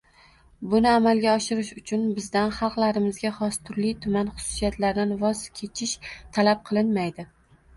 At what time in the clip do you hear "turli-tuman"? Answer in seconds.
3.69-4.33